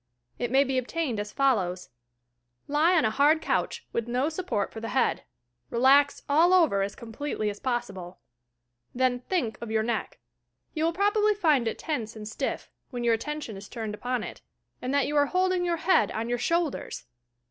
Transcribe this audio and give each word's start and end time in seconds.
It 0.39 0.49
may 0.49 0.63
be 0.63 0.79
obtained 0.79 1.19
as 1.19 1.31
follows: 1.31 1.89
Lie 2.67 2.97
on 2.97 3.05
a 3.05 3.11
hard 3.11 3.39
couch, 3.39 3.85
with 3.93 4.07
no 4.07 4.29
support 4.29 4.71
for 4.73 4.79
the 4.79 4.89
head. 4.89 5.25
Relax 5.69 6.23
all 6.27 6.55
over 6.55 6.81
as 6.81 6.95
completely 6.95 7.51
as 7.51 7.59
possible. 7.59 8.17
Then 8.95 9.19
think 9.19 9.59
of 9.61 9.69
your 9.69 9.83
neck. 9.83 10.17
You 10.73 10.85
will 10.85 10.91
probably 10.93 11.35
find 11.35 11.67
it 11.67 11.77
tense 11.77 12.15
and 12.15 12.27
stiff, 12.27 12.71
when 12.89 13.03
your 13.03 13.13
attention 13.13 13.55
is 13.57 13.69
turned 13.69 13.93
upon 13.93 14.23
it, 14.23 14.41
and 14.81 14.91
that 14.91 15.05
you 15.05 15.15
are 15.17 15.27
hold 15.27 15.53
ing 15.53 15.63
your 15.65 15.77
head 15.77 16.09
on 16.13 16.29
your 16.29 16.39
shoulders! 16.39 17.05